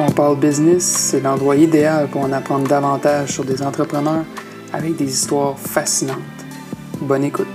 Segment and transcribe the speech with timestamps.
[0.00, 4.24] On parle business, c'est l'endroit idéal pour en apprendre davantage sur des entrepreneurs
[4.72, 6.18] avec des histoires fascinantes.
[7.00, 7.48] Bonne écoute.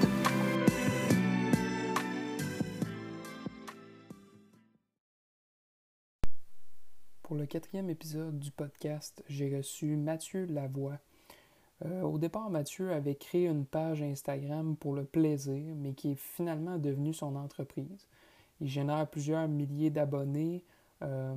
[7.21, 10.99] Pour le quatrième épisode du podcast, j'ai reçu Mathieu Lavoie.
[11.85, 16.19] Euh, au départ, Mathieu avait créé une page Instagram pour le plaisir, mais qui est
[16.19, 18.09] finalement devenue son entreprise.
[18.59, 20.65] Il génère plusieurs milliers d'abonnés,
[21.03, 21.35] euh,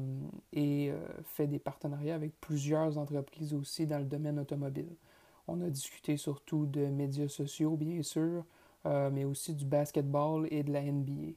[0.53, 4.95] et euh, fait des partenariats avec plusieurs entreprises aussi dans le domaine automobile.
[5.49, 8.45] On a discuté surtout de médias sociaux, bien sûr,
[8.87, 11.35] euh, mais aussi du basketball et de la NBA.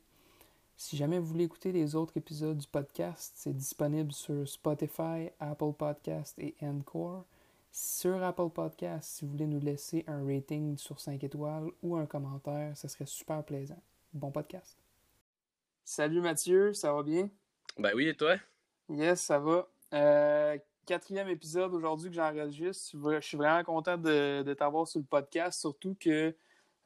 [0.78, 5.74] Si jamais vous voulez écouter les autres épisodes du podcast, c'est disponible sur Spotify, Apple
[5.78, 7.26] Podcast et Encore.
[7.72, 12.06] Sur Apple Podcast, si vous voulez nous laisser un rating sur 5 étoiles ou un
[12.06, 13.82] commentaire, ce serait super plaisant.
[14.14, 14.78] Bon podcast.
[15.84, 17.30] Salut Mathieu, ça va bien?
[17.78, 18.36] Ben oui, et toi?
[18.90, 19.68] Yes, ça va.
[19.94, 22.98] Euh, quatrième épisode aujourd'hui que j'enregistre.
[23.14, 26.36] Je suis vraiment content de, t'avoir sur le podcast, surtout que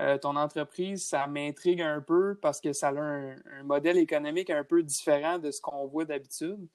[0.02, 4.64] euh, ton entreprise, ça m'intrigue un peu parce que ça a un, modèle économique un
[4.64, 6.68] peu différent de ce qu'on voit d'habitude.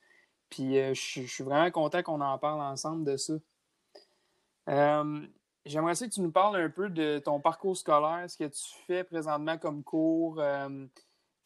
[0.51, 3.35] Puis euh, je, suis vraiment content qu'on en parle ensemble de ça.
[5.67, 9.05] J'aimerais que tu nous parles un peu de ton parcours scolaire, ce que tu fais
[9.05, 10.41] présentement comme cours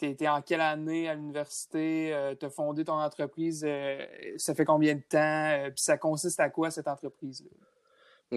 [0.03, 2.13] tu en quelle année à l'université?
[2.13, 4.05] Euh, tu as fondé ton entreprise, euh,
[4.37, 5.19] ça fait combien de temps?
[5.19, 7.51] Euh, puis ça consiste à quoi cette entreprise-là?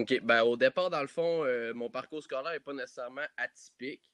[0.00, 0.20] OK.
[0.22, 4.12] Ben, au départ, dans le fond, mon parcours scolaire n'est pas nécessairement atypique.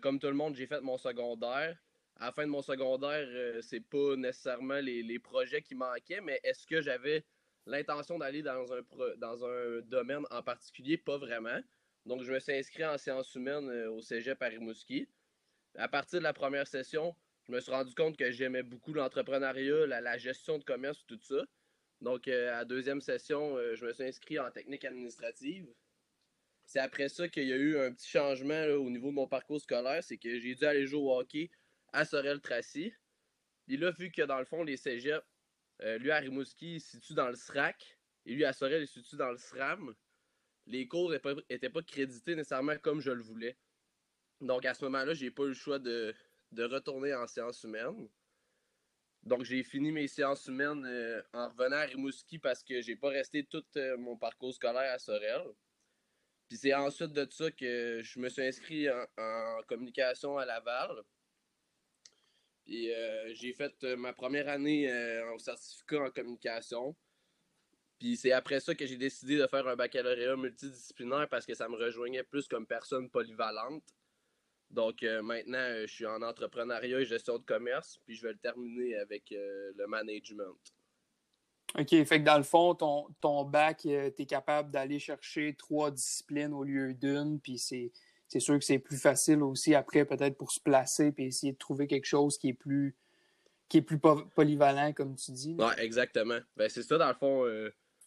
[0.00, 1.76] comme tout le monde, j'ai fait mon secondaire.
[2.20, 3.26] À la fin de mon secondaire,
[3.60, 7.24] c'est pas nécessairement les, projets qui manquaient, mais est-ce que j'avais
[7.66, 8.82] l'intention d'aller dans un,
[9.16, 10.96] dans un domaine en particulier?
[10.96, 11.58] Pas vraiment.
[12.06, 15.08] Donc, je me suis inscrit en sciences humaines au cégep à Rimouski
[15.76, 17.14] à partir de la première session,
[17.46, 21.44] je me suis rendu compte que j'aimais beaucoup l'entrepreneuriat, la, gestion de commerce, tout ça.
[22.00, 25.68] Donc, euh, à la deuxième session, euh, je me suis inscrit en technique administrative.
[26.64, 29.60] C'est après ça qu'il y a eu un petit changement au niveau de mon parcours
[29.60, 30.02] scolaire.
[30.02, 31.50] C'est que j'ai dû aller jouer au hockey
[31.92, 32.94] à Sorel-Tracy.
[33.66, 35.24] Puis là, vu que dans le fond, les cégeps,
[35.82, 38.88] euh, lui à Rimouski, il se situe dans le SRAC, et lui à Sorel, il
[38.88, 39.94] se situe dans le SRAM,
[40.66, 43.56] les cours n'étaient pas crédités nécessairement comme je le voulais.
[44.44, 46.14] Donc à ce moment-là, j'ai pas eu le choix de,
[46.56, 48.08] retourner en sciences humaines.
[49.22, 53.08] Donc j'ai fini mes sciences humaines euh, en revenant à Rimouski parce que j'ai pas
[53.08, 55.42] resté tout euh, mon parcours scolaire à Sorel.
[56.46, 61.02] Puis c'est ensuite de ça que je me suis inscrit en, communication à Laval.
[62.66, 64.92] Puis euh, j'ai fait ma première année
[65.32, 66.94] en certificat en communication.
[67.98, 71.66] Puis c'est après ça que j'ai décidé de faire un baccalauréat multidisciplinaire parce que ça
[71.66, 73.82] me rejoignait plus comme personne polyvalente.
[74.74, 78.32] Donc euh, maintenant, euh, je suis en entrepreneuriat et gestion de commerce, puis je vais
[78.32, 80.56] le terminer avec euh, le management.
[81.78, 85.90] OK, fait que dans le fond, ton, ton bac, tu es capable d'aller chercher trois
[85.90, 87.90] disciplines au lieu d'une, puis c'est,
[88.38, 91.86] sûr que c'est plus facile aussi après, peut-être pour se placer, puis essayer de trouver
[91.86, 92.96] quelque chose qui est plus,
[93.68, 95.56] qui est plus polyvalent, comme tu dis.
[95.58, 96.38] Oui, exactement.
[96.56, 97.44] Ben, c'est ça, dans le fond,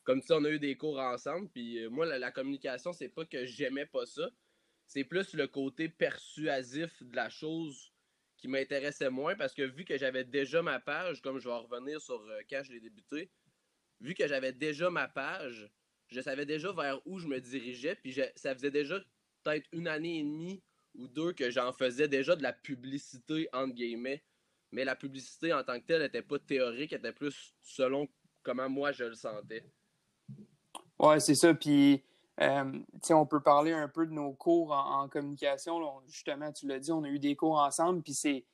[0.05, 3.09] comme tu sais, on a eu des cours ensemble, puis moi, la, la communication, c'est
[3.09, 4.29] pas que j'aimais pas ça,
[4.87, 7.91] c'est plus le côté persuasif de la chose
[8.37, 12.01] qui m'intéressait moins parce que vu que j'avais déjà ma page, comme je vais revenir
[12.01, 13.29] sur euh, quand je débuté,
[13.99, 15.69] vu que j'avais déjà ma page,
[16.07, 18.99] je savais déjà vers où je me dirigeais, puis ça faisait déjà
[19.43, 20.63] peut-être une année et demie
[20.95, 24.23] ou deux que j'en faisais déjà de la publicité entre guillemets.
[24.71, 28.07] Mais la publicité en tant que telle n'était pas théorique, elle était plus selon
[28.43, 29.63] comment moi je le sentais.
[30.99, 31.53] Ouais, c'est ça.
[31.53, 32.03] Puis
[32.41, 35.81] euh, on peut parler un peu de nos cours en, communication.
[36.07, 38.45] justement, tu l'as dit, on a eu des cours ensemble, puis c'est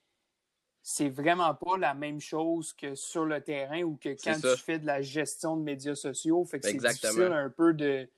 [0.86, 4.80] c'est vraiment pas la même chose que sur le terrain ou que quand tu fais
[4.80, 6.44] de la gestion de médias sociaux.
[6.44, 8.10] Fait que c'est difficile un peu de,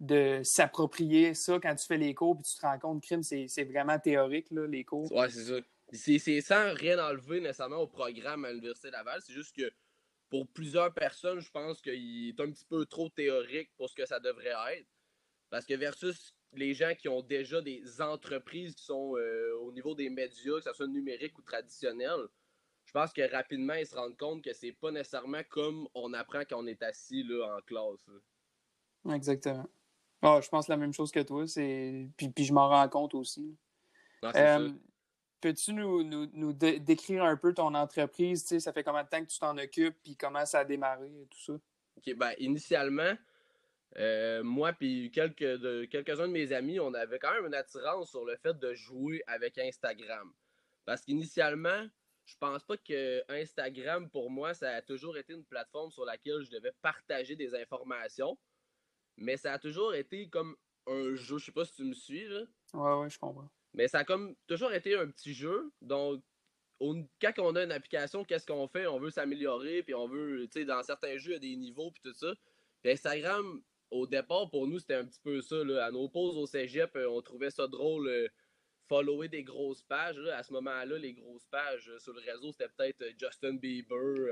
[0.00, 3.64] de s'approprier ça quand tu fais les cours puis tu te rends compte crime, c'est
[3.64, 5.12] vraiment théorique, là, les cours.
[5.12, 5.60] Ouais, c'est ça.
[5.92, 9.20] C'est sans rien enlever nécessairement au programme à l'Université Laval.
[9.22, 9.70] C'est juste que
[10.30, 14.06] pour plusieurs personnes, je pense qu'il est un petit peu trop théorique pour ce que
[14.06, 14.88] ça devrait être.
[15.50, 19.94] Parce que versus les gens qui ont déjà des entreprises qui sont euh, au niveau
[19.94, 22.26] des médias, que ce soit numérique ou traditionnel,
[22.84, 26.42] je pense que rapidement, ils se rendent compte que c'est pas nécessairement comme on apprend
[26.48, 28.06] quand on est assis là, en classe.
[29.12, 29.68] Exactement.
[30.22, 31.44] Ah, je pense la même chose que toi.
[32.16, 33.56] Puis, puis je m'en rends compte aussi.
[34.24, 34.70] Euh,
[35.40, 38.44] peux-tu nous, nous, décrire un peu ton entreprise?
[38.58, 39.96] Ça fait combien de temps que tu t'en occupes?
[40.02, 41.52] Puis comment ça a démarré et tout ça?
[41.52, 43.14] OK, ben, initialement,
[43.98, 48.10] euh, moi puis quelques de, quelques-uns de mes amis, on avait quand même une attirance
[48.10, 50.32] sur le fait de jouer avec Instagram.
[50.84, 51.88] Parce qu'initialement,
[52.26, 56.42] je pense pas que Instagram, pour moi, ça a toujours été une plateforme sur laquelle
[56.42, 58.38] je devais partager des informations.
[59.16, 60.56] Mais ça a toujours été comme
[60.86, 61.38] un jeu.
[61.38, 62.42] Je sais pas si tu me suis, là.
[62.74, 63.48] Ouais, ouais, je comprends.
[63.72, 65.72] Mais ça a comme toujours été un petit jeu.
[65.80, 66.22] Donc,
[66.80, 68.86] quand on a une application, qu'est-ce qu'on fait?
[68.86, 71.56] On veut s'améliorer, puis on veut, tu sais, dans certains jeux, il y a des
[71.56, 72.34] niveaux, puis tout ça.
[72.82, 75.56] Puis Instagram, au départ, pour nous, c'était un petit peu ça.
[75.84, 78.08] À nos pauses au cégep, euh, on trouvait ça drôle.
[78.08, 78.28] Euh,
[78.88, 80.16] follower des grosses pages.
[80.32, 84.30] À ce moment-là, les grosses pages euh, sur le réseau, c'était peut-être Justin Bieber,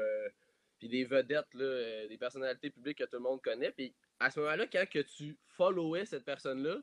[0.79, 3.73] puis des vedettes, des personnalités publiques que tout le monde connaît.
[3.73, 6.79] Puis à ce moment-là, quand que tu followais cette personne-là,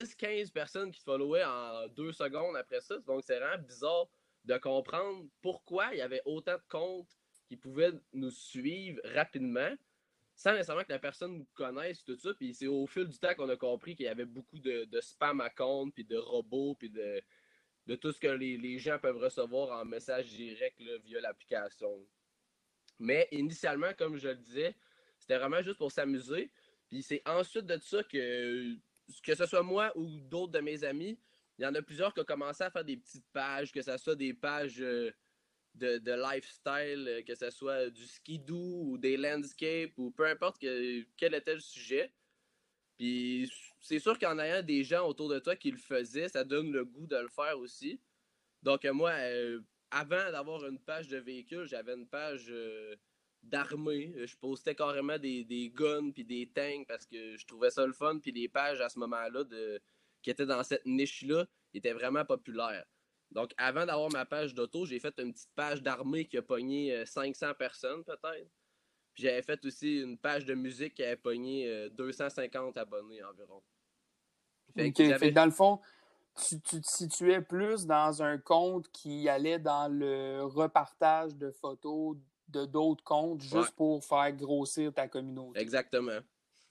[0.00, 2.98] 10-15 personnes qui te followaient en deux secondes après ça.
[3.06, 4.08] Donc, c'est vraiment bizarre
[4.44, 7.16] de comprendre pourquoi il y avait autant de comptes
[7.46, 9.70] qui pouvaient nous suivre rapidement
[10.34, 12.34] sans nécessairement que la personne nous connaisse, tout ça.
[12.34, 15.40] Puis c'est au fil du temps qu'on a compris qu'il y avait beaucoup de, spam
[15.40, 17.22] à compte, puis de robots, puis de,
[17.86, 22.06] de tout ce que les, gens peuvent recevoir en message direct via l'application.
[22.98, 24.74] Mais initialement, comme je le disais,
[25.18, 26.50] c'était vraiment juste pour s'amuser.
[26.88, 28.74] Puis c'est ensuite de ça que,
[29.22, 31.18] que ce soit moi ou d'autres de mes amis,
[31.58, 33.96] il y en a plusieurs qui ont commencé à faire des petites pages, que ce
[33.96, 35.12] soit des pages euh,
[35.74, 41.34] de, lifestyle, euh, que ce soit du skidoo ou des landscapes ou peu importe quel
[41.34, 42.12] était le sujet.
[42.96, 43.50] Puis
[43.80, 46.84] c'est sûr qu'en ayant des gens autour de toi qui le faisaient, ça donne le
[46.84, 48.00] goût de le faire aussi.
[48.62, 49.60] Donc moi, euh,
[49.90, 52.52] avant d'avoir une page de véhicule, j'avais une page
[53.42, 54.14] d'armée.
[54.26, 57.92] Je postais carrément des, des guns puis des tanks parce que je trouvais ça le
[57.92, 58.18] fun.
[58.20, 59.80] Puis les pages à ce moment-là de
[60.24, 62.86] qui étaient dans cette niche-là étaient vraiment populaires.
[63.34, 67.04] Donc, avant d'avoir ma page d'auto, j'ai fait une petite page d'armée qui a pogné
[67.04, 68.48] 500 euh, personnes, peut-être.
[69.12, 73.62] Puis j'avais fait aussi une page de musique qui avait pogné 250 euh, abonnés environ.
[74.76, 75.80] Fait dans le fond,
[76.48, 82.16] tu, te situais plus dans un compte qui allait dans le repartage de photos
[82.48, 85.60] de d'autres comptes juste pour faire grossir ta communauté.
[85.60, 86.18] Exactement.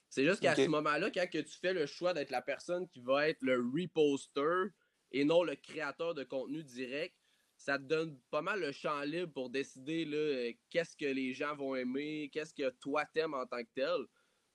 [0.08, 3.00] C'est juste qu'à ce moment-là, quand que tu fais le choix d'être la personne qui
[3.00, 4.72] va être le reposter
[5.14, 7.14] et non le créateur de contenu direct,
[7.56, 11.54] ça te donne pas mal le champ libre pour décider euh, qu'est-ce que les gens
[11.54, 14.06] vont aimer, qu'est-ce que toi t'aimes en tant que tel.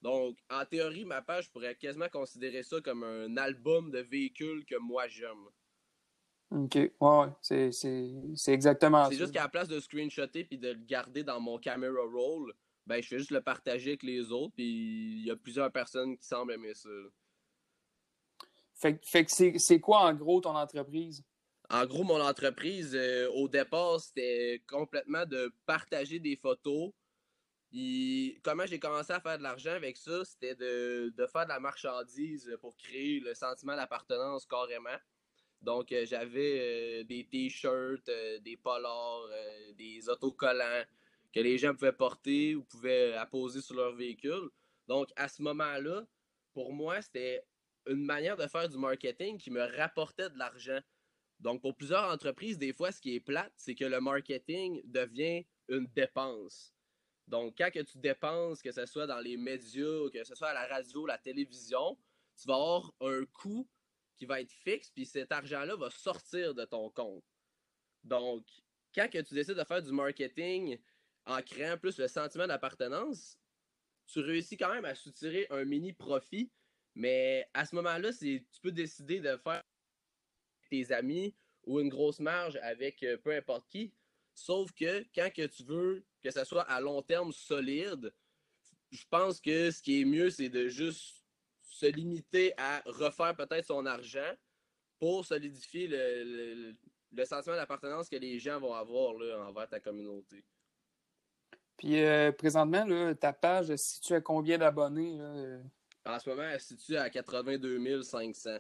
[0.01, 4.65] Donc, en théorie, ma page, je pourrais quasiment considérer ça comme un album de véhicules
[4.65, 5.47] que moi j'aime.
[6.51, 9.11] OK, ouais, c'est exactement ça.
[9.11, 12.53] C'est juste qu'à la place de screenshotter puis de le garder dans mon camera roll,
[12.85, 16.17] ben, je fais juste le partager avec les autres, puis il y a plusieurs personnes
[16.17, 16.89] qui semblent aimer ça.
[18.79, 21.21] Fait, que c'est quoi, en gros, ton entreprise?
[21.69, 26.91] En gros, mon entreprise, euh, au départ, c'était complètement de partager des photos.
[28.41, 32.57] Comment j'ai commencé à faire de l'argent avec ça, c'était de, faire de la marchandise
[32.61, 34.97] pour créer le sentiment d'appartenance carrément.
[35.61, 38.09] Donc, euh, j'avais euh, des t-shirts,
[38.41, 39.27] des polars,
[39.77, 40.85] des autocollants,
[41.35, 44.49] que les gens pouvaient porter ou pouvaient apposer sur leur véhicule.
[44.87, 46.05] Donc, à ce moment-là,
[46.53, 47.43] pour moi, c'était
[47.89, 50.79] une manière de faire du marketing qui me rapportait de l'argent.
[51.39, 55.45] Donc, pour plusieurs entreprises, des fois, ce qui est plate, c'est que le marketing devient
[55.67, 56.73] une dépense.
[57.27, 60.53] Donc, quand que tu dépenses, que ce soit dans les médias, que ce soit à
[60.53, 61.97] la radio, la télévision,
[62.39, 63.67] tu vas avoir un coût
[64.17, 67.23] qui va être fixe, puis cet argent-là va sortir de ton compte.
[68.03, 68.45] Donc,
[68.93, 70.77] quand tu décides de faire du marketing
[71.25, 73.37] en créant plus le sentiment d'appartenance,
[74.07, 76.51] tu réussis quand même à soutirer un mini profit.
[76.95, 79.63] Mais à ce moment-là, tu peux décider de faire
[80.69, 83.93] tes amis ou une grosse marge avec euh, peu importe qui.
[84.33, 88.13] Sauf que quand que tu veux que ça soit à long terme solide,
[88.91, 91.23] je pense que ce qui est mieux, c'est de juste
[91.61, 94.33] se limiter à refaire peut-être son argent
[94.97, 96.75] pour solidifier le,
[97.25, 100.43] sentiment d'appartenance que les gens vont avoir là, envers ta communauté.
[101.77, 105.17] Puis euh, présentement, ta page, si tu as combien d'abonnés?
[106.05, 108.57] En ce moment, elle se situe à 82 500.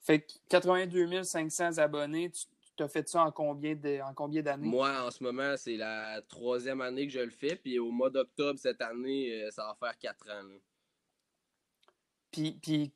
[0.00, 2.30] Fait que 82 500 abonnés,
[2.76, 4.68] tu as fait ça en combien d'années?
[4.68, 7.56] Moi, en ce moment, c'est la troisième année que je le fais.
[7.56, 10.42] Puis au mois d'octobre cette année, euh, ça va faire quatre ans.
[12.30, 12.92] Puis, puis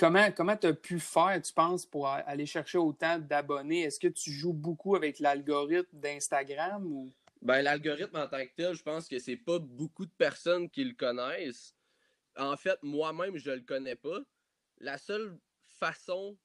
[0.00, 3.82] Comment tu as pu faire, tu penses, pour aller chercher autant d'abonnés?
[3.82, 7.10] Est-ce que tu joues beaucoup avec l'algorithme d'Instagram ou?
[7.42, 10.84] Ben, l'algorithme en tant que tel, je pense que c'est pas beaucoup de personnes qui
[10.84, 11.74] le connaissent.
[12.36, 14.20] En fait, moi-même, je le connais pas.
[14.78, 16.38] La seule façon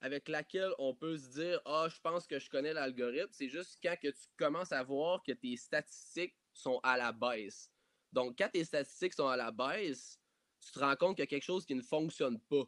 [0.00, 3.78] avec laquelle on peut se dire Ah, je pense que je connais l'algorithme, c'est juste
[3.82, 7.70] quand que tu commences à voir que tes statistiques sont à la baisse.
[8.12, 10.20] Donc, quand tes statistiques sont à la baisse,
[10.60, 12.64] tu te rends compte qu'il y a quelque chose qui ne fonctionne pas.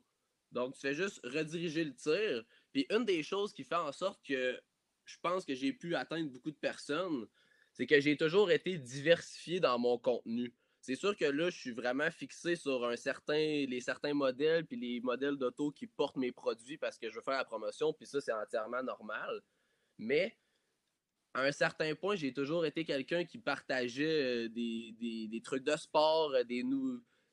[0.50, 2.44] Donc, tu fais juste rediriger le tir.
[2.72, 4.58] Puis une des choses qui fait en sorte que
[5.04, 7.26] je pense que j'ai pu atteindre beaucoup de personnes,
[7.76, 10.54] c'est que j'ai toujours été diversifié dans mon contenu.
[10.80, 14.78] C'est sûr que là, je suis vraiment fixé sur un certain, les certains modèles puis
[14.78, 18.06] les modèles d'auto qui portent mes produits parce que je veux faire la promotion, puis
[18.06, 19.42] ça, c'est entièrement normal.
[19.98, 20.38] Mais
[21.34, 26.30] à un certain point, j'ai toujours été quelqu'un qui partageait euh, des, trucs de sport,
[26.30, 26.64] euh, des,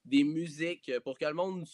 [0.03, 1.65] des musiques, euh, pour que le monde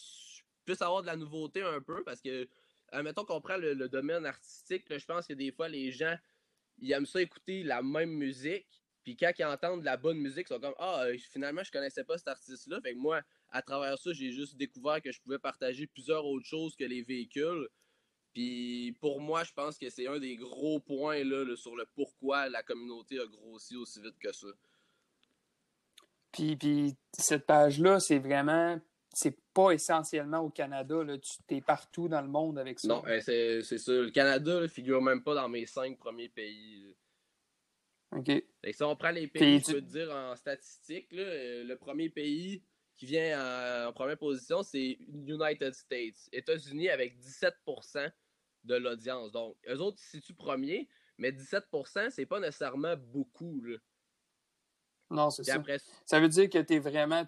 [0.63, 2.47] puisse avoir de la nouveauté un peu, parce que,
[2.91, 6.15] admettons qu'on prend le, domaine artistique, je pense que des fois, les gens,
[6.81, 8.67] ils aiment ça écouter la même musique,
[9.03, 11.71] puis quand ils entendent de la bonne musique, ils sont comme Ah, euh, finalement, je
[11.71, 12.81] connaissais pas cet artiste-là.
[12.81, 16.45] Fait que moi, à travers ça, j'ai juste découvert que je pouvais partager plusieurs autres
[16.45, 17.67] choses que les véhicules.
[18.33, 22.49] Puis pour moi, je pense que c'est un des gros points là, sur le pourquoi
[22.49, 24.47] la communauté a grossi aussi vite que ça.
[26.31, 28.79] Puis, puis cette page-là, c'est vraiment.
[29.13, 31.03] C'est pas essentiellement au Canada.
[31.03, 31.17] Là.
[31.17, 32.87] Tu es partout dans le monde avec ça.
[32.87, 33.91] Non, eh, c'est ça.
[33.91, 36.95] Le Canada ne figure même pas dans mes cinq premiers pays.
[38.11, 38.31] OK.
[38.71, 42.63] si on prend les pays, je peux te dire en statistique, euh, le premier pays
[42.95, 46.27] qui vient en, première position, c'est United States.
[46.31, 48.11] États-Unis avec 17%
[48.65, 49.31] de l'audience.
[49.31, 53.63] Donc, eux autres se situent premiers, mais 17%, c'est pas nécessairement beaucoup.
[55.09, 55.61] Non, c'est ça.
[56.05, 57.23] Ça veut dire que tu es vraiment,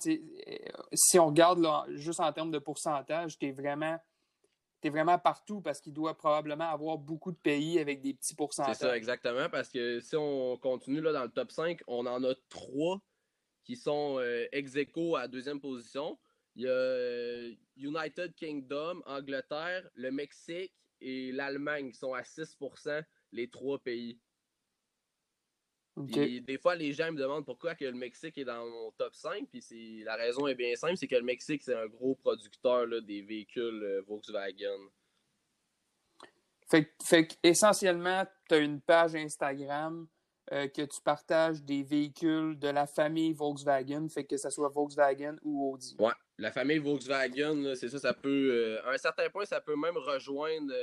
[0.94, 3.98] si on regarde juste en termes de pourcentage, tu es vraiment
[4.82, 8.76] tu vraiment partout parce qu'il doit probablement avoir beaucoup de pays avec des petits pourcentages.
[8.78, 12.24] C'est ça, exactement, parce que si on continue là, dans le top 5, on en
[12.24, 13.00] a trois
[13.64, 16.18] qui sont euh, ex aequo à deuxième position.
[16.56, 23.04] Il y a euh, United Kingdom, Angleterre, le Mexique et l'Allemagne qui sont à 6%
[23.34, 24.20] les trois pays
[25.98, 29.48] des fois, les gens me demandent pourquoi que le Mexique est dans mon top 5.
[29.50, 33.22] Puis la raison est bien simple, c'est que le Mexique, c'est un gros producteur des
[33.22, 34.80] véhicules euh, Volkswagen.
[36.70, 40.08] Fait, fait essentiellement, tu as une page Instagram
[40.54, 45.36] euh, que tu partages des véhicules de la famille Volkswagen, fait que ce soit Volkswagen
[45.44, 45.98] ou Audi.
[46.00, 48.80] Ouais, la famille Volkswagen, c'est ça, ça peut.
[48.80, 50.74] Euh, à un certain point, ça peut même rejoindre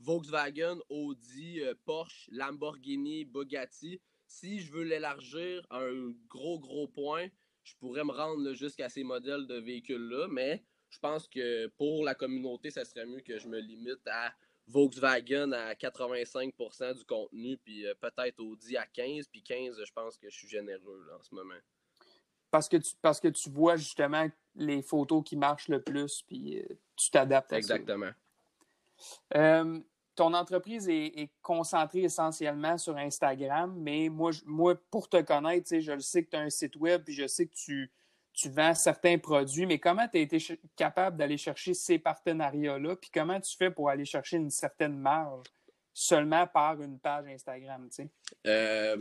[0.00, 7.28] Volkswagen, Audi, Porsche, Lamborghini, Bugatti si je veux l'élargir à un gros, gros point,
[7.62, 12.14] je pourrais me rendre jusqu'à ces modèles de véhicules-là, mais je pense que pour la
[12.14, 14.32] communauté, ça serait mieux que je me limite à
[14.68, 20.16] Volkswagen à 85% du contenu, puis euh, peut-être Audi à 15%, puis 15%, je pense
[20.16, 21.54] que je suis généreux en ce moment.
[22.50, 26.60] Parce que, tu, parce que tu vois justement les photos qui marchent le plus, puis
[26.60, 26.64] euh,
[26.96, 28.12] tu t'adaptes à Exactement.
[28.96, 29.36] ça.
[29.36, 29.80] Euh,
[30.14, 36.00] ton entreprise est, concentrée essentiellement sur Instagram, mais moi, moi pour te connaître, je le
[36.00, 37.92] sais que tu as un site web, puis je sais que tu,
[38.32, 40.38] tu vends certains produits, mais comment tu as été
[40.76, 45.46] capable d'aller chercher ces partenariats-là, puis comment tu fais pour aller chercher une certaine marge
[45.92, 47.88] seulement par une page Instagram,
[48.46, 48.96] euh,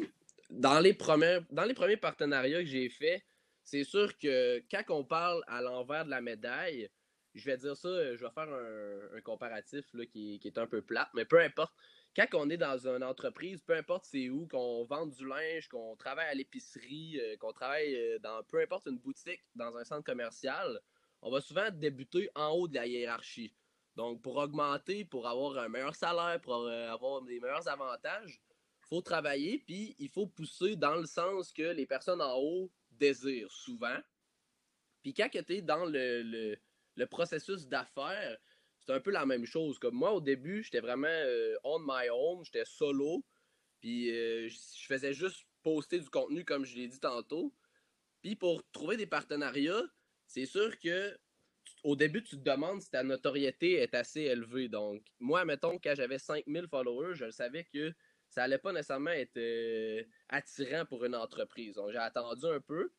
[0.49, 0.95] dans, les
[1.49, 3.23] dans les premiers partenariats que j'ai faits,
[3.63, 6.89] c'est sûr que quand on parle à l'envers de la médaille,
[7.33, 10.81] je vais dire ça, euh, je vais faire un, comparatif là, qui, est un peu
[10.81, 11.73] plate, mais peu importe.
[12.15, 15.95] Quand on est dans une entreprise, peu importe c'est où, qu'on vend du linge, qu'on
[15.95, 20.03] travaille à l'épicerie, euh, qu'on travaille euh, dans peu importe une boutique, dans un centre
[20.03, 20.79] commercial,
[21.23, 23.55] on va souvent débuter en haut de la hiérarchie.
[23.95, 28.41] Donc, pour augmenter, pour avoir un meilleur salaire, pour avoir des meilleurs avantages,
[28.81, 32.71] il faut travailler, puis il faut pousser dans le sens que les personnes en haut
[32.91, 33.97] désirent souvent.
[35.03, 36.57] Puis quand tu es dans le
[37.05, 38.37] processus d'affaires,
[38.79, 39.79] c'est un peu la même chose.
[39.79, 43.23] Comme moi, au début, j'étais vraiment euh, on my own, j'étais solo.
[43.79, 47.53] Puis euh, je faisais juste poster du contenu, comme je l'ai dit tantôt.
[48.21, 49.83] Puis pour trouver des partenariats,
[50.27, 51.17] c'est sûr que
[51.83, 54.69] au début, tu te demandes si ta notoriété est assez élevée.
[54.69, 57.93] Donc, moi, mettons, quand j'avais 5000 followers, je savais que
[58.29, 61.75] ça allait pas nécessairement être euh, attirant pour une entreprise.
[61.75, 62.91] Donc, j'ai attendu un peu.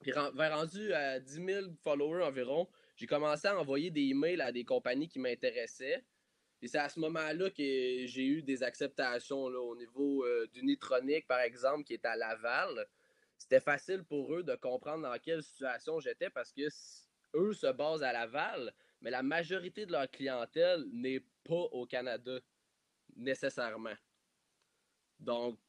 [0.00, 2.68] Puis, vers rendu à 10 000 followers environ,
[2.98, 6.04] j'ai commencé à envoyer des emails à des compagnies qui m'intéressaient.
[6.60, 7.62] Et c'est à ce moment-là que
[8.06, 12.88] j'ai eu des acceptations au niveau euh, d'Unitronic, par exemple, qui est à Laval.
[13.38, 16.62] C'était facile pour eux de comprendre dans quelle situation j'étais parce que
[17.36, 22.40] eux se basent à Laval, mais la majorité de leur clientèle n'est pas au Canada,
[23.14, 23.94] nécessairement.
[25.20, 25.60] Donc,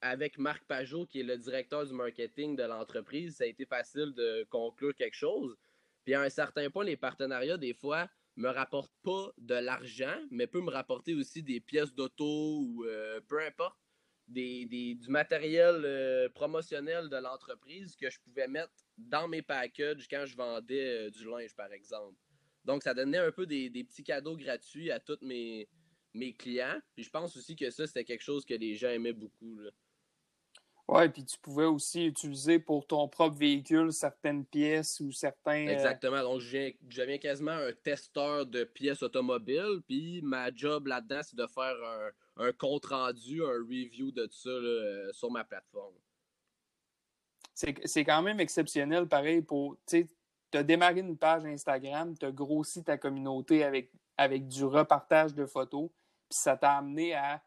[0.00, 4.14] avec Marc Pajot, qui est le directeur du marketing de l'entreprise, ça a été facile
[4.14, 5.54] de conclure quelque chose.
[6.06, 10.46] Puis à un certain point, les partenariats, des fois, me rapportent pas de l'argent, mais
[10.46, 13.76] peuvent me rapporter aussi des pièces d'auto ou euh, peu importe,
[14.28, 20.26] des, du matériel euh, promotionnel de l'entreprise que je pouvais mettre dans mes packages quand
[20.26, 22.16] je vendais euh, du linge, par exemple.
[22.64, 25.68] Donc, ça donnait un peu des, petits cadeaux gratuits à toutes mes,
[26.14, 26.80] mes clients.
[26.94, 29.58] Puis je pense aussi que ça, c'était quelque chose que les gens aimaient beaucoup.
[29.58, 29.70] Là.
[30.88, 35.66] Ouais, puis tu pouvais aussi utiliser pour ton propre véhicule certaines pièces ou certains.
[35.66, 36.22] Euh, Exactement.
[36.22, 39.82] Donc, je quasiment un testeur de pièces automobiles.
[39.88, 41.74] Puis ma job là-dedans, c'est de faire
[42.36, 45.94] un, compte rendu, un review de ça euh, sur ma plateforme.
[47.54, 49.78] C'est quand même exceptionnel, pareil, pour.
[49.86, 50.06] Tu
[50.52, 55.46] as démarré une page Instagram, tu as grossi ta communauté avec, avec du repartage de
[55.46, 55.90] photos,
[56.28, 57.42] puis ça t'a amené à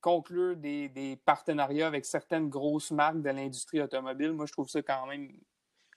[0.00, 5.06] conclure des, partenariats avec certaines grosses marques de l'industrie automobile, moi, je trouve ça quand
[5.06, 5.32] même,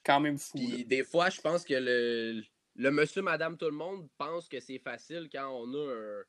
[0.04, 0.58] quand même fou.
[0.58, 2.42] des fois, je pense que le,
[2.76, 6.22] le monsieur, madame, tout le monde pense que c'est facile quand on a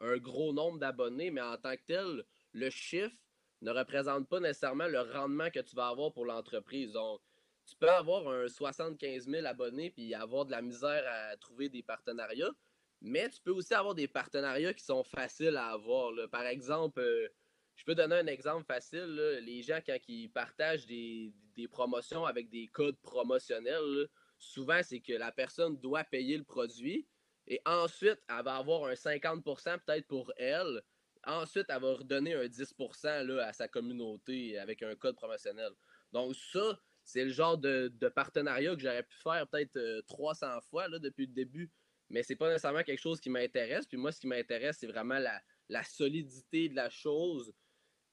[0.00, 3.16] un, gros nombre d'abonnés, mais en tant que tel, le chiffre
[3.62, 6.92] ne représente pas nécessairement le rendement que tu vas avoir pour l'entreprise.
[6.92, 7.20] Donc,
[7.66, 11.82] tu peux avoir un 75 000 abonnés puis avoir de la misère à trouver des
[11.82, 12.52] partenariats.
[13.00, 16.12] Mais tu peux aussi avoir des partenariats qui sont faciles à avoir.
[16.30, 17.28] Par exemple, euh,
[17.76, 19.14] je peux donner un exemple facile.
[19.44, 21.32] Les gens, quand ils partagent des,
[21.70, 27.08] promotions avec des codes promotionnels, souvent, c'est que la personne doit payer le produit
[27.46, 30.82] et ensuite, elle va avoir un 50% peut-être pour elle.
[31.24, 35.70] Ensuite, elle va redonner un 10% là, à sa communauté avec un code promotionnel.
[36.12, 40.88] Donc, ça, c'est le genre de, partenariat que j'aurais pu faire peut-être 300 euh, fois
[40.88, 41.70] là, depuis le début
[42.10, 43.86] mais c'est pas nécessairement quelque chose qui m'intéresse.
[43.86, 47.52] Puis moi, ce qui m'intéresse, c'est vraiment la, solidité de la chose.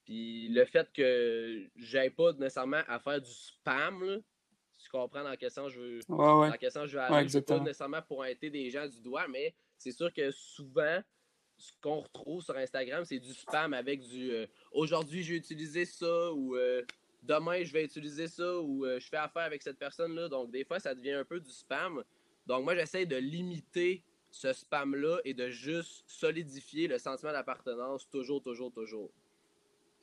[0.04, 4.18] Puis le fait que j'aille pas nécessairement à faire du spam, là,
[4.78, 7.28] tu comprends dans quel sens je veux, Dans quel sens je veux aller.
[7.28, 11.02] je veux pas nécessairement pointer des gens du doigt, mais c'est sûr que souvent,
[11.58, 15.86] ce qu'on retrouve sur Instagram, c'est du spam avec du euh, aujourd'hui je vais utiliser
[15.86, 16.84] ça ou euh,
[17.24, 20.28] demain je vais utiliser ça ou euh, je fais affaire avec cette personne-là.
[20.30, 22.04] Donc des fois, ça devient un peu du spam.
[22.48, 28.42] Donc, moi, j'essaie de limiter ce spam-là et de juste solidifier le sentiment d'appartenance toujours,
[28.42, 29.10] toujours, toujours.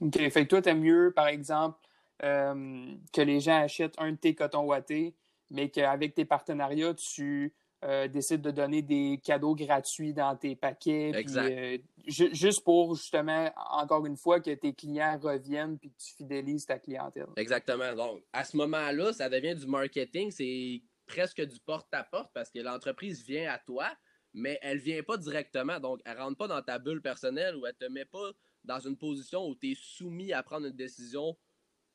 [0.00, 0.16] OK.
[0.16, 1.78] Fait que toi, t'aimes mieux, par exemple,
[2.24, 5.14] euh, que les gens achètent un de tes cotons wattés,
[5.50, 7.52] mais qu'avec tes partenariats, tu
[7.84, 11.10] euh, décides de donner des cadeaux gratuits dans tes paquets.
[11.14, 11.52] Exact.
[11.52, 16.64] Euh, juste pour, justement, encore une fois, que tes clients reviennent puis que tu fidélises
[16.64, 17.26] ta clientèle.
[17.36, 17.92] Exactement.
[17.94, 20.30] Donc, à ce moment-là, ça devient du marketing.
[20.30, 23.94] C'est presque du porte-à-porte parce que l'entreprise vient à toi,
[24.32, 25.78] mais elle vient pas directement.
[25.80, 28.32] Donc, elle rentre pas dans ta bulle personnelle ou elle te met pas
[28.64, 31.36] dans une position où tu es soumis à prendre une décision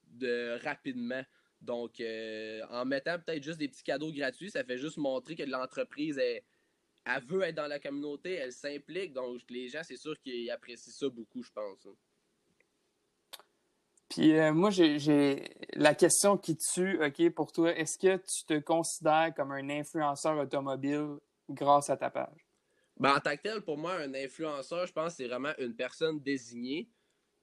[0.04, 1.24] de rapidement.
[1.62, 5.44] Donc, euh, en mettant peut-être juste des petits cadeaux gratuits, ça fait juste montrer que
[5.44, 6.44] l'entreprise elle
[7.24, 9.14] veut être dans la communauté, elle s'implique.
[9.14, 11.86] Donc, les gens, c'est sûr qu'ils apprécient ça beaucoup, je pense.
[11.86, 11.96] Hein.
[14.10, 15.44] Puis euh, moi, j'ai
[15.74, 20.38] la question qui tue, OK, pour toi, est-ce que tu te considères comme un influenceur
[20.38, 21.18] automobile
[21.50, 22.48] grâce à ta page?
[22.98, 25.76] Ben, en tant que tel, pour moi, un influenceur, je pense que c'est vraiment une
[25.76, 26.90] personne désignée.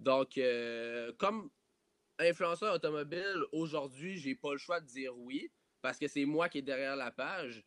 [0.01, 1.51] Donc, euh, comme
[2.19, 6.59] influenceur automobile, aujourd'hui, j'ai pas le choix de dire oui, parce que c'est moi qui
[6.59, 7.65] est derrière la page.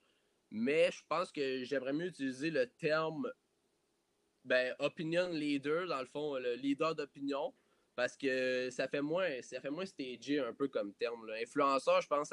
[0.49, 3.31] Mais je pense que j'aimerais mieux utiliser le terme
[4.43, 7.53] ben, opinion leader, dans le fond, le leader d'opinion
[7.97, 11.27] parce que ça fait moins ça fait moins un peu comme terme.
[11.41, 12.31] Influenceur, je pense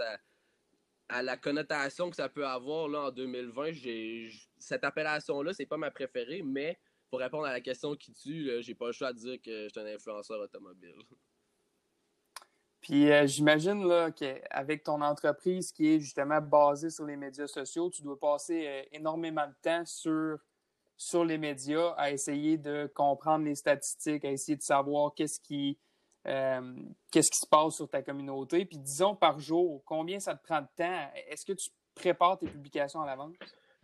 [1.08, 3.72] à, la connotation que ça peut avoir là, en 2020.
[3.72, 8.50] J'ai, cette appellation-là, c'est pas ma préférée, mais pour répondre à la question qui tue,
[8.60, 10.96] j'ai pas le choix de dire que je suis un influenceur automobile.
[12.82, 17.88] Puis euh, j'imagine là, qu'avec ton entreprise qui est justement basée sur les médias sociaux,
[17.88, 20.38] tu dois passer euh, énormément de temps sur
[20.96, 25.78] sur les médias à essayer de comprendre les statistiques, à essayer de savoir qu'est-ce qui,
[26.26, 26.74] euh,
[27.10, 28.64] qu'est-ce qui se passe sur ta communauté.
[28.64, 31.10] Puis disons par jour, combien ça te prend de temps?
[31.28, 33.34] Est-ce que tu prépares tes publications à l'avance?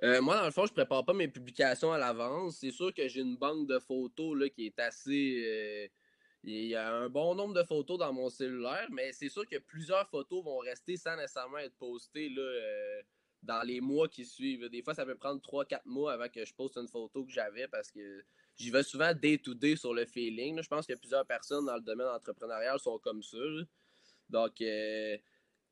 [0.02, 2.58] Euh, moi, dans le fond, je prépare pas mes publications à l'avance.
[2.60, 5.44] C'est sûr que j'ai une banque de photos là, qui est assez.
[5.44, 5.88] Euh,
[6.42, 9.58] il y a un bon nombre de photos dans mon cellulaire, mais c'est sûr que
[9.58, 12.30] plusieurs photos vont rester sans nécessairement être postées
[13.42, 14.68] dans les mois qui suivent.
[14.68, 17.68] Des fois, ça peut prendre 3-4 mois avant que je poste une photo que j'avais
[17.68, 18.22] parce que
[18.56, 20.60] j'y vais souvent day-to-day sur le feeling.
[20.62, 23.38] Je pense que plusieurs personnes dans le domaine entrepreneurial sont comme ça.
[24.28, 25.16] Donc, euh,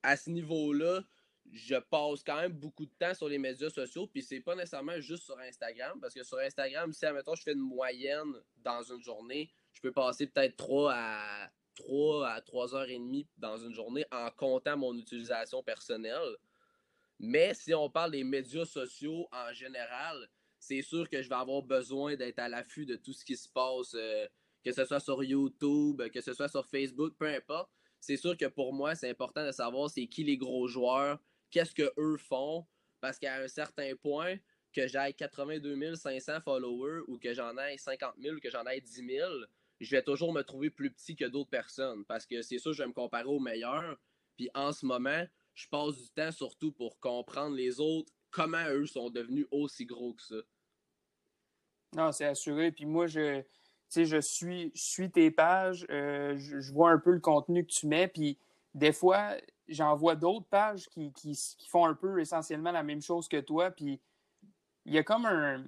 [0.03, 1.03] à ce niveau-là,
[1.53, 5.01] je passe quand même beaucoup de temps sur les médias sociaux, puis c'est pas nécessairement
[5.01, 9.03] juste sur Instagram, parce que sur Instagram, si, admettons, je fais une moyenne dans une
[9.03, 13.73] journée, je peux passer peut-être 3 à 3 à 3 heures et demie dans une
[13.73, 16.37] journée en comptant mon utilisation personnelle.
[17.19, 20.29] Mais si on parle des médias sociaux en général,
[20.59, 23.49] c'est sûr que je vais avoir besoin d'être à l'affût de tout ce qui se
[23.49, 24.27] passe, euh,
[24.65, 27.71] que ce soit sur YouTube, que ce soit sur Facebook, peu importe.
[28.01, 31.19] C'est sûr que pour moi, c'est important de savoir c'est qui les gros joueurs,
[31.51, 32.67] qu'est-ce que eux font,
[33.01, 34.37] parce qu'à un certain point,
[34.73, 38.83] que j'aille 82 500 followers ou que j'en aille 50 000 ou que j'en aille
[38.83, 39.31] 10 000,
[39.81, 42.83] je vais toujours me trouver plus petit que d'autres personnes parce que c'est sûr, je
[42.83, 43.99] vais me comparer aux meilleurs.
[44.37, 45.25] Puis en ce moment,
[45.59, 50.15] je passe du temps surtout pour comprendre les autres, comment eux sont devenus aussi gros
[50.15, 50.37] que ça.
[51.97, 52.71] Non, c'est assuré.
[52.71, 53.43] Puis moi, je,
[53.91, 57.89] je suis, je suis tes pages, euh, je, vois un peu le contenu que tu
[57.89, 58.39] mets, puis
[58.73, 59.33] des fois,
[59.67, 61.37] j'en vois d'autres pages qui, qui,
[61.69, 64.01] font un peu essentiellement la même chose que toi, puis
[64.85, 65.65] il y a comme un,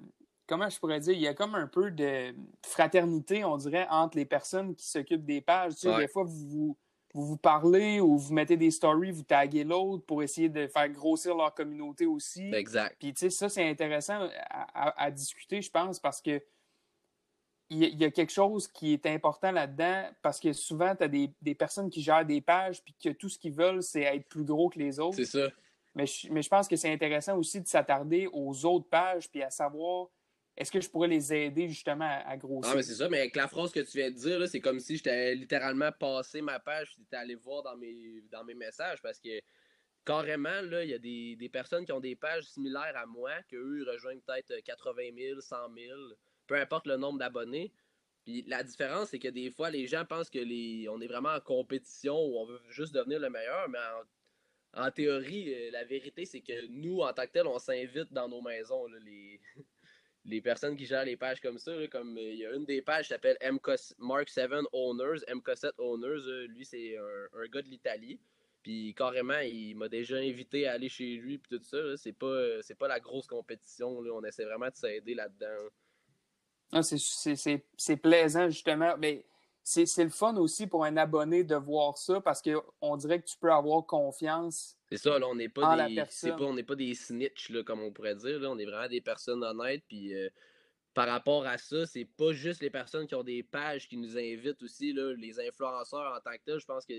[0.47, 2.33] comment je pourrais dire, il y a comme un peu de
[2.65, 5.75] fraternité, on dirait, entre les personnes qui s'occupent des pages.
[5.75, 6.79] Tu sais, Des fois, vous, vous,
[7.13, 11.35] vous parlez ou vous mettez des stories, vous taguez l'autre pour essayer de faire grossir
[11.35, 12.53] leur communauté aussi.
[12.55, 12.97] Exact.
[12.99, 16.41] Puis, tu sais, ça, c'est intéressant à, discuter, je pense, parce que
[17.73, 21.31] il y, a quelque chose qui est important là-dedans parce que souvent, tu as des,
[21.41, 24.43] des, personnes qui gèrent des pages puis que tout ce qu'ils veulent, c'est être plus
[24.43, 25.15] gros que les autres.
[25.15, 25.47] C'est ça.
[25.95, 29.41] Mais je, mais je pense que c'est intéressant aussi de s'attarder aux autres pages puis
[29.41, 30.09] à savoir
[30.61, 32.71] est-ce que je pourrais les aider justement à, grossir?
[32.71, 34.79] Ah, mais c'est ça, mais avec la phrase que tu viens de dire, c'est comme
[34.79, 39.19] si j'étais littéralement passé ma page j'étais allé voir dans mes, dans mes messages parce
[39.19, 39.41] que
[40.05, 43.87] carrément, il y a des, des, personnes qui ont des pages similaires à moi, qu'eux
[43.91, 45.99] rejoignent peut-être 80 000, 100 000,
[46.47, 47.73] peu importe le nombre d'abonnés.
[48.25, 51.31] Puis la différence, c'est que des fois, les gens pensent que les, on est vraiment
[51.31, 53.79] en compétition ou on veut juste devenir le meilleur, mais
[54.75, 58.29] en, théorie, euh, la vérité, c'est que nous, en tant que tel, on s'invite dans
[58.29, 58.87] nos maisons.
[59.07, 59.41] les,
[60.25, 62.83] les personnes qui gèrent les pages comme ça, comme euh, il y a une des
[62.83, 68.21] pages qui s'appelle Mark7 Owners, MK7 Owners, euh, lui c'est un, gars de l'Italie.
[68.63, 71.97] Puis carrément, il m'a déjà invité à aller chez lui puis tout ça.
[71.97, 74.03] C'est pas, euh, pas la grosse compétition.
[74.03, 74.11] Là.
[74.13, 75.71] On essaie vraiment de s'aider là-dedans.
[76.73, 78.95] Ah, c'est plaisant justement.
[78.99, 79.25] Mais
[79.63, 83.39] c'est le fun aussi pour un abonné de voir ça parce qu'on dirait que tu
[83.39, 87.51] peux avoir confiance c'est ça, là, on n'est pas, des, pas, on pas des snitch,
[87.51, 88.41] là, comme on pourrait dire.
[88.41, 88.51] Là.
[88.51, 89.85] On est vraiment des personnes honnêtes.
[89.87, 90.29] Puis euh,
[90.95, 94.19] par rapport à ça, c'est pas juste les personnes qui ont des pages qui nous
[94.19, 96.59] invitent aussi, là, les influenceurs en tant que tel.
[96.59, 96.95] Je pense que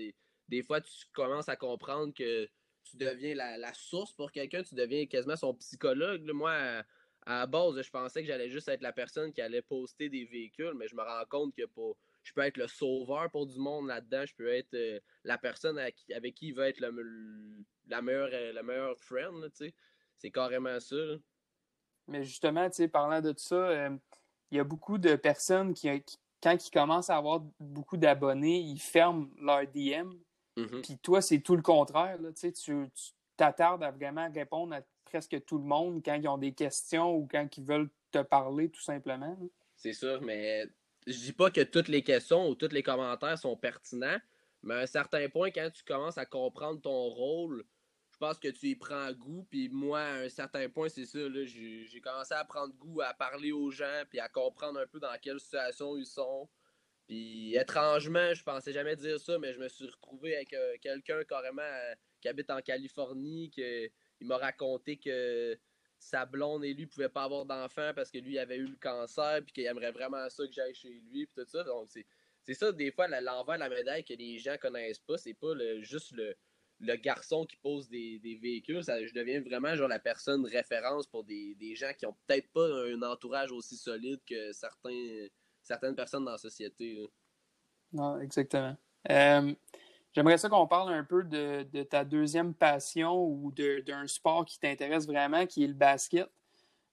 [0.48, 2.48] des fois, tu commences à comprendre que
[2.84, 6.22] tu deviens la, source pour quelqu'un, tu deviens quasiment son psychologue.
[6.32, 6.82] Moi,
[7.26, 10.24] à, la base, je pensais que j'allais juste être la personne qui allait poster des
[10.24, 13.58] véhicules, mais je me rends compte que pour je peux être le sauveur pour du
[13.58, 14.24] monde là-dedans.
[14.26, 15.96] Je peux être euh, la personne avec,
[16.34, 19.50] qui il va être le, la, meilleure, euh, la meilleure friend.
[20.16, 20.96] C'est carrément ça.
[22.08, 23.96] Mais justement, parlant de tout ça, euh,
[24.50, 25.88] il y a beaucoup de personnes qui,
[26.42, 30.12] quand ils commencent à avoir beaucoup d'abonnés, ils ferment leur DM.
[30.56, 30.82] Mm-hmm.
[30.82, 32.18] Puis toi, c'est tout le contraire.
[32.34, 32.86] tu
[33.36, 34.82] t'attardes à vraiment répondre à
[35.12, 38.70] presque tout le monde quand ils ont des questions ou quand ils veulent te parler,
[38.70, 39.38] tout simplement.
[39.76, 40.64] C'est sûr, mais
[41.06, 44.18] je dis pas que toutes les questions ou tous les commentaires sont pertinents,
[44.62, 47.62] mais à un certain point, quand tu commences à comprendre ton rôle,
[48.10, 49.46] je pense que tu y prends goût.
[49.50, 53.52] Puis moi, à un certain point, c'est ça, j'ai commencé à prendre goût à parler
[53.52, 56.48] aux gens, puis à comprendre un peu dans quelle situation ils sont.
[57.06, 61.22] Puis étrangement, je pensais jamais dire ça, mais je me suis retrouvé avec euh, quelqu'un
[61.24, 63.90] carrément euh, qui habite en Californie, que,
[64.22, 65.58] il m'a raconté que
[65.98, 69.40] sa blonde et lui pouvaient pas avoir d'enfant parce que lui avait eu le cancer
[69.44, 71.64] puis qu'il aimerait vraiment ça que j'aille chez lui puis tout ça.
[71.64, 71.88] Donc
[72.42, 75.54] c'est ça des fois l'envers de la médaille que les gens connaissent pas, c'est pas
[75.80, 76.36] juste le,
[76.96, 81.74] garçon qui pose des, véhicules, ça, je deviens vraiment genre la personne référence pour des,
[81.74, 85.28] gens qui ont peut-être pas un entourage aussi solide que certains
[85.62, 86.98] certaines personnes dans la société.
[87.92, 88.76] Non, exactement.
[89.10, 89.54] Euh,
[90.14, 95.06] J'aimerais ça qu'on parle un peu de, ta deuxième passion ou d'un sport qui t'intéresse
[95.06, 96.28] vraiment, qui est le basket.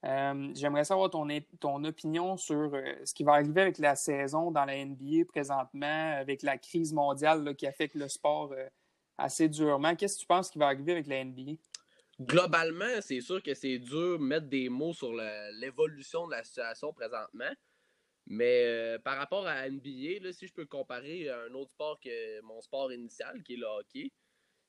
[0.05, 1.27] Euh, j'aimerais savoir ton,
[1.59, 6.13] ton opinion sur euh, ce qui va arriver avec la saison dans la NBA présentement,
[6.17, 8.69] avec la crise mondiale qui affecte le sport euh,
[9.17, 9.95] assez durement.
[9.97, 11.57] Qu'est-ce que tu penses qui va arriver avec la NBA?
[12.21, 15.11] Globalement, c'est sûr que c'est dur de mettre des mots sur
[15.59, 17.51] l'évolution de la situation présentement.
[18.29, 21.99] Mais euh, par rapport à NBA, là, si je peux comparer à un autre sport
[21.99, 24.13] que mon sport initial, qui est le hockey,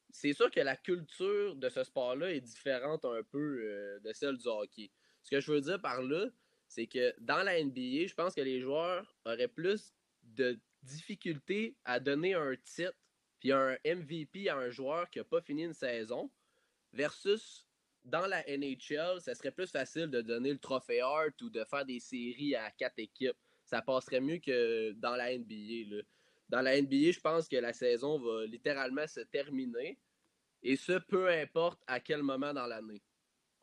[0.09, 4.38] c'est sûr que la culture de ce sport-là est différente un peu euh, de celle
[4.38, 4.90] du hockey.
[5.23, 6.27] Ce que je veux dire par là,
[6.68, 9.92] c'est que dans la NBA, je pense que les joueurs auraient plus
[10.23, 12.96] de difficultés à donner un titre
[13.40, 16.31] puis un MVP à un joueur qui n'a pas fini une saison
[16.92, 17.66] versus
[18.05, 21.85] dans la NHL, ça serait plus facile de donner le trophée Hart ou de faire
[21.85, 23.37] des séries à quatre équipes
[23.71, 26.03] ça passerait mieux que dans la NBA.
[26.49, 29.97] Dans la NBA, je pense que la saison va littéralement se terminer.
[30.65, 33.01] Et ce, peu importe à quel moment dans l'année.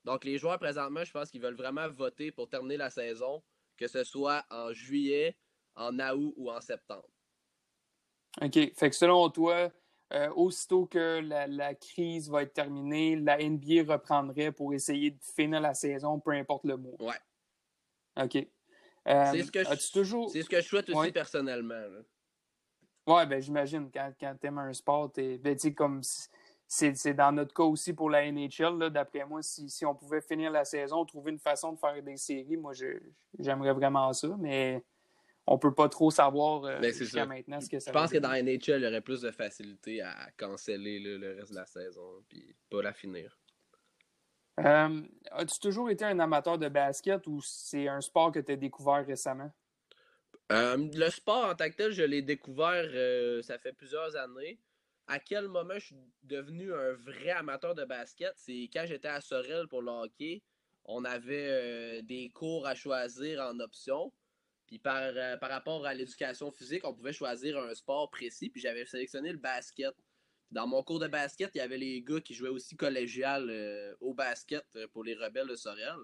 [0.06, 3.44] Donc, les joueurs, présentement, je pense qu'ils veulent vraiment voter pour terminer la saison,
[3.76, 5.38] que ce soit en juillet,
[5.76, 7.10] en août ou en septembre.
[8.42, 8.74] OK.
[8.74, 9.70] Fait que selon toi,
[10.14, 15.60] euh, aussitôt que la, crise va être terminée, la NBA reprendrait pour essayer de finir
[15.60, 16.96] la saison, peu importe le mois.
[17.02, 18.24] Ouais.
[18.24, 18.48] OK.
[19.08, 20.30] Euh, c'est ce, que je, toujours...
[20.32, 21.82] ce que je souhaite aussi personnellement.
[23.08, 26.02] Oui, ben j'imagine, quand, quand tu aimes un sport, ben, comme
[26.68, 30.52] c'est dans notre cas aussi pour la NHL, d'après moi, si, si, on pouvait finir
[30.52, 32.74] la saison, trouver une façon de faire des séries, moi
[33.40, 34.84] j'aimerais vraiment ça, mais
[35.46, 38.18] on peut pas trop savoir euh, ben, jusqu'à maintenant ce que ça Je pense que
[38.18, 41.66] dans la NHL, il y aurait plus de facilité à canceller le reste de la
[41.66, 43.40] saison, puis pas la finir.
[44.60, 48.56] Euh, as-tu toujours été un amateur de basket ou c'est un sport que tu as
[48.56, 49.52] découvert récemment?
[50.52, 52.86] Euh, le sport en tant que tel, je l'ai découvert,
[53.44, 54.60] ça fait plusieurs années.
[55.08, 58.34] À quel moment je suis devenu un vrai amateur de basket?
[58.36, 60.44] C'est quand j'étais à Sorel pour le hockey.
[60.86, 64.12] On avait des cours à choisir en option.
[64.68, 68.50] Puis par, euh, par rapport à l'éducation physique, on pouvait choisir un sport précis.
[68.50, 69.96] Puis j'avais sélectionné le basket.
[70.52, 73.94] Dans mon cours de basket, il y avait les gars qui jouaient aussi collégial euh,
[74.00, 75.98] au basket euh, pour les rebelles de Sorel.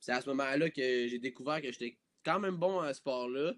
[0.00, 3.54] C'est à ce moment-là que j'ai découvert que j'étais quand même bon à ce sport-là.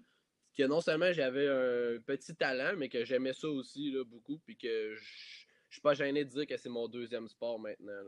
[0.57, 4.39] Que non seulement j'avais un petit talent, mais que j'aimais ça aussi là, beaucoup.
[4.39, 8.01] Puis que je suis pas gêné de dire que c'est mon deuxième sport maintenant.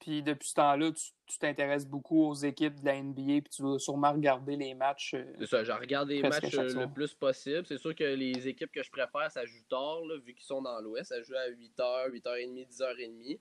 [0.00, 3.78] Puis depuis ce temps-là, tu t'intéresses beaucoup aux équipes de la NBA, puis tu vas
[3.78, 5.14] sûrement regarder les matchs.
[5.14, 7.64] Euh, c'est ça, je regarde les matchs euh, le plus possible.
[7.66, 10.80] C'est sûr que les équipes que je préfère, ça joue tard, vu qu'ils sont dans
[10.80, 11.08] l'Ouest.
[11.08, 13.38] Ça joue à 8h, 8h30, 10h30.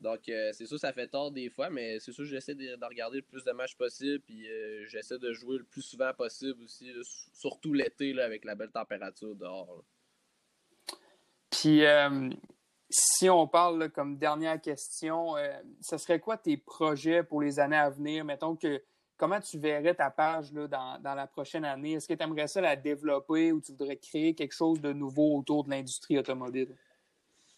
[0.00, 3.18] Donc, euh, c'est sûr, ça fait tard des fois, mais c'est sûr, j'essaie de, regarder
[3.18, 4.46] le plus de matchs possible, puis
[4.88, 6.92] j'essaie de jouer le plus souvent possible aussi,
[7.32, 9.84] surtout l'été, avec la belle température dehors.
[11.48, 11.82] Puis,
[12.88, 17.76] si on parle comme dernière question, euh, ce serait quoi tes projets pour les années
[17.76, 18.24] à venir?
[18.24, 18.82] Mettons que
[19.16, 21.94] comment tu verrais ta page là, dans, la prochaine année?
[21.94, 25.36] Est-ce que tu aimerais ça la développer ou tu voudrais créer quelque chose de nouveau
[25.36, 26.76] autour de l'industrie automobile?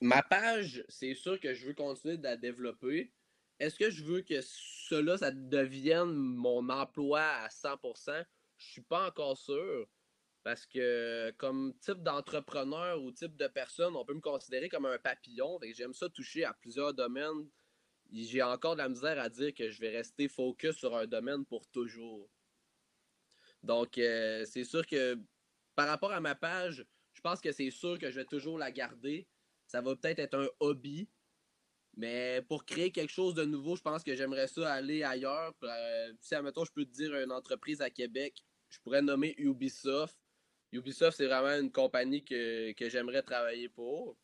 [0.00, 3.12] Ma page, c'est sûr que je veux continuer de la développer.
[3.58, 8.24] Est-ce que je veux que cela, ça devienne mon emploi à 100%?
[8.56, 9.88] Je suis pas encore sûr.
[10.44, 14.98] Parce que comme type d'entrepreneur ou type de personne, on peut me considérer comme un
[14.98, 15.58] papillon.
[15.72, 17.48] J'aime ça toucher à plusieurs domaines.
[18.10, 21.44] J'ai encore de la misère à dire que je vais rester focus sur un domaine
[21.44, 22.30] pour toujours.
[23.62, 25.18] Donc, euh, c'est sûr que
[25.74, 28.70] par rapport à ma page, je pense que c'est sûr que je vais toujours la
[28.70, 29.26] garder.
[29.66, 31.08] Ça va peut-être être un hobby.
[31.96, 35.52] Mais pour créer quelque chose de nouveau, je pense que j'aimerais ça aller ailleurs.
[35.64, 40.16] Euh, si, admettons, je peux te dire une entreprise à Québec, je pourrais nommer Ubisoft
[40.72, 44.16] Ubisoft, c'est vraiment une compagnie que, j'aimerais travailler pour.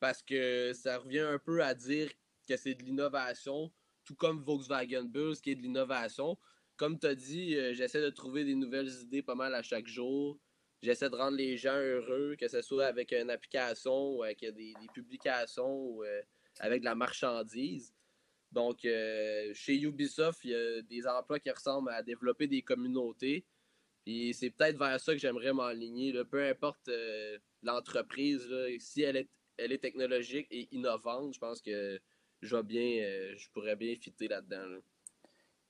[0.00, 2.10] Parce que ça revient un peu à dire
[2.48, 3.72] que c'est de l'innovation,
[4.04, 6.38] tout comme Volkswagen Bus, qui est de l'innovation.
[6.76, 9.86] Comme tu as dit, euh, j'essaie de trouver des nouvelles idées pas mal à chaque
[9.86, 10.38] jour.
[10.82, 14.74] J'essaie de rendre les gens heureux, que ce soit avec une application ou avec des,
[14.92, 16.22] publications ou euh,
[16.58, 17.94] avec de la marchandise.
[18.50, 23.46] Donc, euh, chez Ubisoft, il y a des emplois qui ressemblent à développer des communautés.
[24.04, 26.12] Puis c'est peut-être vers ça que j'aimerais m'enligner.
[26.24, 32.00] Peu importe euh, l'entreprise, si elle est, elle est technologique et innovante, je pense que
[32.40, 34.80] je bien, euh, je pourrais bien fitter là-dedans.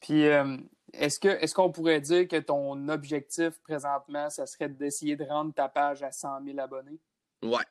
[0.00, 0.56] Puis euh,
[0.94, 5.52] est-ce que est-ce qu'on pourrait dire que ton objectif présentement, ça serait d'essayer de rendre
[5.54, 6.98] ta page à 100 000 abonnés?
[7.42, 7.64] Ouais.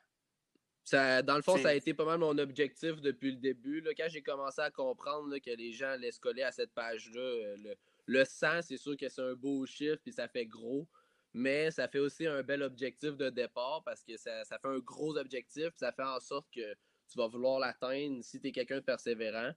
[0.84, 3.84] Ça, dans le fond, ça a été pas mal mon objectif depuis le début.
[3.96, 7.74] Quand j'ai commencé à comprendre que les gens allaient se coller à cette page-là, le
[8.08, 10.88] 100, c'est sûr que c'est un beau chiffre puis ça fait gros.
[11.34, 15.16] Mais ça fait aussi un bel objectif de départ parce que ça, fait un gros
[15.16, 15.70] objectif.
[15.76, 16.74] Ça fait en sorte que
[17.08, 19.52] tu vas vouloir l'atteindre si tu es quelqu'un de persévérant.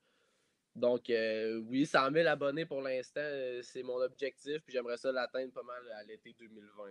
[0.75, 4.61] Donc, euh, oui, 100 000 abonnés pour l'instant, euh, c'est mon objectif.
[4.65, 6.83] Puis j'aimerais ça l'atteindre pas mal à l'été 2020.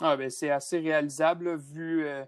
[0.00, 2.06] Ah, ben, c'est assez réalisable, vu.
[2.06, 2.24] Euh,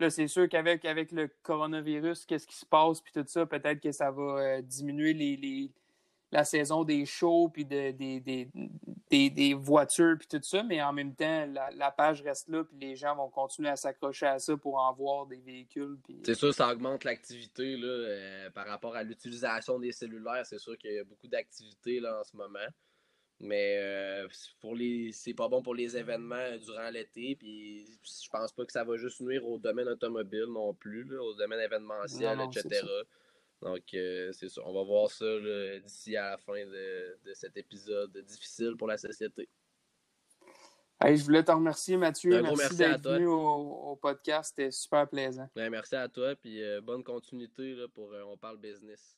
[0.00, 3.80] là, c'est sûr qu'avec avec le coronavirus, qu'est-ce qui se passe, puis tout ça, peut-être
[3.80, 5.72] que ça va diminuer les
[6.32, 10.92] la saison des shows, puis de, des, des, des, voitures, puis tout ça, mais en
[10.92, 14.56] même temps, la, page reste là, puis les gens vont continuer à s'accrocher à ça
[14.56, 15.98] pour en voir des véhicules.
[16.24, 20.46] C'est sûr, ça augmente l'activité là, euh, par rapport à l'utilisation des cellulaires.
[20.46, 22.58] C'est sûr qu'il y a beaucoup d'activités là, en ce moment.
[23.38, 24.28] Mais euh,
[24.60, 27.36] pour les c'est pas bon pour les événements durant l'été.
[27.36, 31.20] Puis je pense pas que ça va juste nuire au domaine automobile non plus, là,
[31.20, 32.80] au domaine événementiel, etc.
[33.62, 34.60] Donc, euh, c'est ça.
[34.64, 35.24] On va voir ça
[35.80, 39.48] d'ici à la fin de, cet épisode difficile pour la société.
[41.00, 42.42] je voulais te remercier, Mathieu.
[42.42, 44.52] merci, d'être venu au, podcast.
[44.56, 45.48] C'était super plaisant.
[45.54, 46.34] merci à toi.
[46.34, 49.16] Puis euh, bonne continuité pour euh, On parle business.